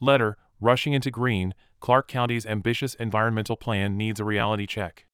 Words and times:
Letter 0.00 0.36
Rushing 0.60 0.92
into 0.92 1.10
Green, 1.10 1.54
Clark 1.78 2.08
County's 2.08 2.44
ambitious 2.44 2.94
environmental 2.94 3.56
plan 3.56 3.96
needs 3.96 4.18
a 4.18 4.24
reality 4.24 4.66
check. 4.66 5.06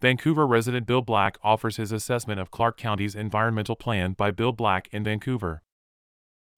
Vancouver 0.00 0.46
resident 0.46 0.86
Bill 0.86 1.02
Black 1.02 1.38
offers 1.44 1.76
his 1.76 1.92
assessment 1.92 2.40
of 2.40 2.50
Clark 2.50 2.76
County's 2.76 3.14
environmental 3.14 3.76
plan 3.76 4.12
by 4.12 4.30
Bill 4.30 4.52
Black 4.52 4.88
in 4.92 5.04
Vancouver. 5.04 5.62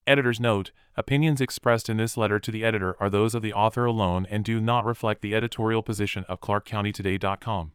Editor's 0.07 0.41
note 0.41 0.73
Opinions 0.97 1.41
expressed 1.41 1.89
in 1.89 1.97
this 1.97 2.17
letter 2.17 2.39
to 2.39 2.51
the 2.51 2.65
editor 2.65 2.97
are 3.01 3.11
those 3.11 3.35
of 3.35 3.43
the 3.43 3.53
author 3.53 3.85
alone 3.85 4.27
and 4.31 4.45
do 4.45 4.61
not 4.61 4.85
reflect 4.85 5.23
the 5.23 5.35
editorial 5.35 5.83
position 5.83 6.25
of 6.29 6.41
ClarkCountyToday.com. 6.41 7.73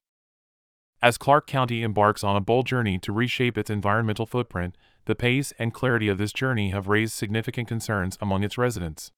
As 1.01 1.17
Clark 1.17 1.45
County 1.45 1.83
embarks 1.83 2.23
on 2.23 2.35
a 2.35 2.41
bold 2.41 2.65
journey 2.65 2.97
to 2.99 3.11
reshape 3.11 3.57
its 3.57 3.69
environmental 3.69 4.25
footprint, 4.25 4.75
the 5.05 5.15
pace 5.15 5.53
and 5.59 5.73
clarity 5.73 6.07
of 6.09 6.17
this 6.17 6.33
journey 6.33 6.71
have 6.71 6.87
raised 6.87 7.13
significant 7.13 7.67
concerns 7.67 8.17
among 8.19 8.43
its 8.43 8.57
residents. 8.57 9.11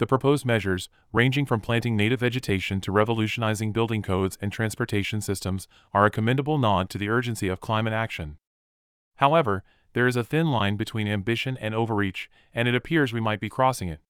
The 0.00 0.06
proposed 0.06 0.46
measures, 0.46 0.88
ranging 1.12 1.44
from 1.44 1.60
planting 1.60 1.94
native 1.94 2.20
vegetation 2.20 2.80
to 2.80 2.90
revolutionizing 2.90 3.70
building 3.72 4.00
codes 4.00 4.38
and 4.40 4.50
transportation 4.50 5.20
systems, 5.20 5.68
are 5.92 6.06
a 6.06 6.10
commendable 6.10 6.56
nod 6.56 6.88
to 6.88 6.96
the 6.96 7.10
urgency 7.10 7.48
of 7.48 7.60
climate 7.60 7.92
action. 7.92 8.38
However, 9.16 9.62
there 9.92 10.06
is 10.06 10.16
a 10.16 10.24
thin 10.24 10.50
line 10.50 10.76
between 10.76 11.06
ambition 11.06 11.58
and 11.58 11.74
overreach, 11.74 12.30
and 12.54 12.66
it 12.66 12.74
appears 12.74 13.12
we 13.12 13.20
might 13.20 13.40
be 13.40 13.50
crossing 13.50 13.90
it. 13.90 14.00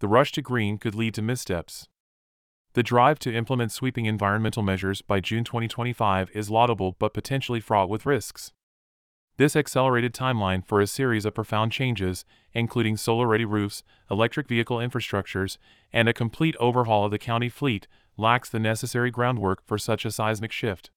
The 0.00 0.08
rush 0.08 0.30
to 0.32 0.42
green 0.42 0.76
could 0.76 0.94
lead 0.94 1.14
to 1.14 1.22
missteps. 1.22 1.88
The 2.74 2.82
drive 2.82 3.18
to 3.20 3.34
implement 3.34 3.72
sweeping 3.72 4.04
environmental 4.04 4.62
measures 4.62 5.00
by 5.00 5.20
June 5.20 5.44
2025 5.44 6.28
is 6.34 6.50
laudable 6.50 6.96
but 6.98 7.14
potentially 7.14 7.60
fraught 7.60 7.88
with 7.88 8.04
risks. 8.04 8.52
This 9.38 9.56
accelerated 9.56 10.12
timeline 10.12 10.66
for 10.66 10.80
a 10.80 10.86
series 10.86 11.24
of 11.24 11.34
profound 11.34 11.72
changes, 11.72 12.24
including 12.52 12.96
solar 12.96 13.26
ready 13.26 13.46
roofs, 13.46 13.82
electric 14.10 14.46
vehicle 14.46 14.76
infrastructures, 14.76 15.56
and 15.92 16.08
a 16.08 16.12
complete 16.12 16.54
overhaul 16.60 17.06
of 17.06 17.10
the 17.10 17.18
county 17.18 17.48
fleet, 17.48 17.88
lacks 18.18 18.50
the 18.50 18.60
necessary 18.60 19.10
groundwork 19.10 19.62
for 19.66 19.78
such 19.78 20.04
a 20.04 20.10
seismic 20.10 20.52
shift. 20.52 20.90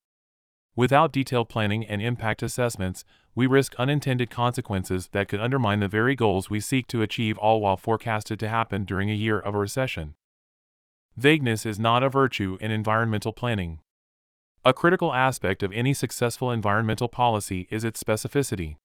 Without 0.75 1.13
detailed 1.13 1.47
planning 1.47 1.85
and 1.85 2.01
impact 2.01 2.43
assessments, 2.43 3.05
we 3.33 3.47
risk 3.47 3.73
unintended 3.75 4.29
consequences 4.29 5.07
that 5.13 5.29
could 5.29 5.39
undermine 5.39 5.79
the 5.79 5.87
very 5.87 6.15
goals 6.15 6.49
we 6.49 6.59
seek 6.59 6.87
to 6.87 7.01
achieve, 7.01 7.37
all 7.37 7.61
while 7.61 7.77
forecasted 7.77 8.39
to 8.39 8.49
happen 8.49 8.83
during 8.83 9.09
a 9.09 9.13
year 9.13 9.39
of 9.39 9.55
a 9.55 9.59
recession. 9.59 10.15
Vagueness 11.15 11.65
is 11.65 11.79
not 11.79 12.03
a 12.03 12.09
virtue 12.09 12.57
in 12.59 12.71
environmental 12.71 13.31
planning. 13.31 13.79
A 14.67 14.73
critical 14.73 15.13
aspect 15.13 15.61
of 15.61 15.71
any 15.73 15.93
successful 15.93 16.49
environmental 16.49 17.07
policy 17.07 17.67
is 17.69 17.83
its 17.83 18.01
specificity. 18.01 18.77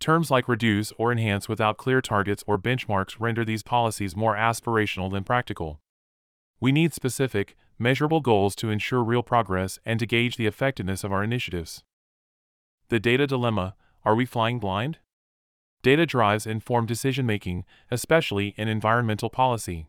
Terms 0.00 0.30
like 0.30 0.46
reduce 0.46 0.92
or 0.98 1.10
enhance 1.10 1.48
without 1.48 1.78
clear 1.78 2.02
targets 2.02 2.44
or 2.46 2.58
benchmarks 2.58 3.16
render 3.18 3.42
these 3.42 3.62
policies 3.62 4.14
more 4.14 4.36
aspirational 4.36 5.10
than 5.10 5.24
practical. 5.24 5.80
We 6.60 6.72
need 6.72 6.92
specific, 6.92 7.56
measurable 7.78 8.20
goals 8.20 8.54
to 8.56 8.68
ensure 8.68 9.02
real 9.02 9.22
progress 9.22 9.78
and 9.86 9.98
to 9.98 10.04
gauge 10.04 10.36
the 10.36 10.46
effectiveness 10.46 11.02
of 11.02 11.10
our 11.10 11.24
initiatives. 11.24 11.82
The 12.90 13.00
data 13.00 13.26
dilemma 13.26 13.76
are 14.04 14.14
we 14.14 14.26
flying 14.26 14.58
blind? 14.58 14.98
Data 15.82 16.04
drives 16.04 16.46
informed 16.46 16.88
decision 16.88 17.24
making, 17.24 17.64
especially 17.90 18.48
in 18.58 18.68
environmental 18.68 19.30
policy. 19.30 19.88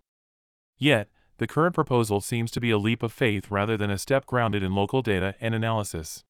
Yet, 0.78 1.10
the 1.40 1.48
current 1.48 1.74
proposal 1.74 2.20
seems 2.20 2.52
to 2.52 2.60
be 2.60 2.70
a 2.70 2.78
leap 2.78 3.02
of 3.02 3.14
faith 3.14 3.50
rather 3.50 3.78
than 3.78 3.90
a 3.90 3.98
step 3.98 4.26
grounded 4.26 4.62
in 4.62 4.76
local 4.76 5.02
data 5.02 5.36
and 5.40 5.56
analysis. 5.56 6.24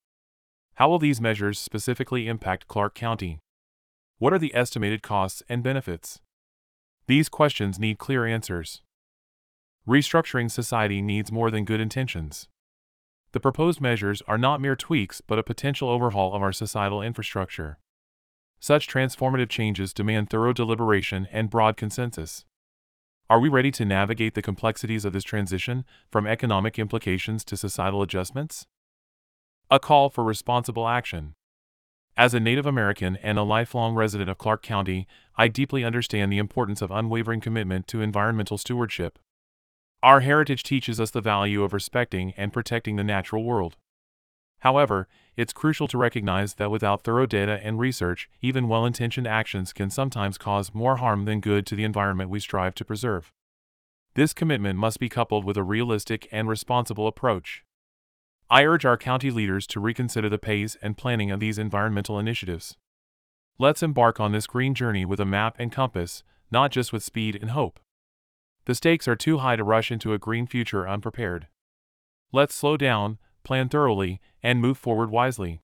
How 0.75 0.87
will 0.87 0.99
these 0.99 1.19
measures 1.19 1.57
specifically 1.57 2.27
impact 2.27 2.67
Clark 2.67 2.93
County? 2.93 3.39
What 4.19 4.33
are 4.33 4.39
the 4.39 4.53
estimated 4.55 5.01
costs 5.01 5.41
and 5.49 5.63
benefits? 5.63 6.21
These 7.07 7.27
questions 7.27 7.79
need 7.79 7.97
clear 7.97 8.25
answers. 8.25 8.83
Restructuring 9.87 10.51
society 10.51 11.01
needs 11.01 11.31
more 11.31 11.49
than 11.49 11.65
good 11.65 11.81
intentions. 11.81 12.47
The 13.31 13.39
proposed 13.39 13.81
measures 13.81 14.21
are 14.27 14.37
not 14.37 14.61
mere 14.61 14.75
tweaks 14.75 15.21
but 15.21 15.39
a 15.39 15.43
potential 15.43 15.89
overhaul 15.89 16.35
of 16.35 16.43
our 16.43 16.53
societal 16.53 17.01
infrastructure. 17.01 17.79
Such 18.59 18.87
transformative 18.87 19.49
changes 19.49 19.91
demand 19.91 20.29
thorough 20.29 20.53
deliberation 20.53 21.27
and 21.31 21.49
broad 21.49 21.77
consensus. 21.77 22.45
Are 23.31 23.39
we 23.39 23.47
ready 23.47 23.69
to 23.71 23.85
navigate 23.85 24.33
the 24.33 24.41
complexities 24.41 25.05
of 25.05 25.13
this 25.13 25.23
transition, 25.23 25.85
from 26.09 26.25
economic 26.25 26.79
implications 26.79 27.43
to 27.45 27.55
societal 27.55 28.01
adjustments? 28.01 28.65
A 29.69 29.79
call 29.79 30.09
for 30.09 30.23
responsible 30.23 30.87
action. 30.87 31.35
As 32.17 32.33
a 32.33 32.39
Native 32.39 32.65
American 32.65 33.17
and 33.17 33.37
a 33.37 33.43
lifelong 33.43 33.93
resident 33.93 34.31
of 34.31 34.39
Clark 34.39 34.63
County, 34.63 35.07
I 35.35 35.47
deeply 35.47 35.83
understand 35.83 36.31
the 36.31 36.39
importance 36.39 36.81
of 36.81 36.89
unwavering 36.89 37.39
commitment 37.39 37.85
to 37.89 38.01
environmental 38.01 38.57
stewardship. 38.57 39.19
Our 40.01 40.21
heritage 40.21 40.63
teaches 40.63 40.99
us 40.99 41.11
the 41.11 41.21
value 41.21 41.61
of 41.61 41.71
respecting 41.71 42.33
and 42.35 42.51
protecting 42.51 42.95
the 42.95 43.03
natural 43.03 43.43
world. 43.43 43.77
However, 44.59 45.07
it's 45.37 45.53
crucial 45.53 45.87
to 45.87 45.97
recognize 45.97 46.55
that 46.55 46.71
without 46.71 47.03
thorough 47.03 47.25
data 47.25 47.59
and 47.63 47.79
research, 47.79 48.29
even 48.41 48.67
well 48.67 48.85
intentioned 48.85 49.27
actions 49.27 49.71
can 49.71 49.89
sometimes 49.89 50.37
cause 50.37 50.73
more 50.73 50.97
harm 50.97 51.25
than 51.25 51.39
good 51.39 51.65
to 51.67 51.75
the 51.75 51.85
environment 51.85 52.29
we 52.29 52.39
strive 52.39 52.75
to 52.75 52.85
preserve. 52.85 53.31
This 54.15 54.33
commitment 54.33 54.77
must 54.77 54.99
be 54.99 55.07
coupled 55.07 55.45
with 55.45 55.55
a 55.55 55.63
realistic 55.63 56.27
and 56.31 56.49
responsible 56.49 57.07
approach. 57.07 57.63
I 58.49 58.65
urge 58.65 58.83
our 58.83 58.97
county 58.97 59.31
leaders 59.31 59.65
to 59.67 59.79
reconsider 59.79 60.27
the 60.27 60.39
pace 60.39 60.75
and 60.81 60.97
planning 60.97 61.31
of 61.31 61.39
these 61.39 61.59
environmental 61.59 62.19
initiatives. 62.19 62.75
Let's 63.57 63.83
embark 63.83 64.19
on 64.19 64.31
this 64.31 64.47
green 64.47 64.73
journey 64.73 65.05
with 65.05 65.19
a 65.19 65.25
map 65.25 65.55
and 65.59 65.71
compass, 65.71 66.23
not 66.51 66.71
just 66.71 66.91
with 66.91 67.03
speed 67.03 67.37
and 67.39 67.51
hope. 67.51 67.79
The 68.65 68.75
stakes 68.75 69.07
are 69.07 69.15
too 69.15 69.37
high 69.37 69.55
to 69.55 69.63
rush 69.63 69.91
into 69.91 70.13
a 70.13 70.17
green 70.17 70.47
future 70.47 70.87
unprepared. 70.87 71.47
Let's 72.31 72.55
slow 72.55 72.75
down, 72.75 73.19
plan 73.49 73.67
thoroughly, 73.67 74.21
and 74.43 74.61
move 74.61 74.77
forward 74.77 75.09
wisely. 75.09 75.59